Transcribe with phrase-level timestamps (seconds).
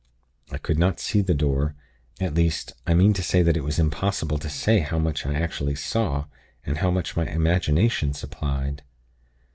[0.51, 1.75] I could not see the door;
[2.19, 5.35] at least, I mean to say that it was impossible to say how much I
[5.35, 6.25] actually saw,
[6.65, 8.81] and how much my imagination supplied.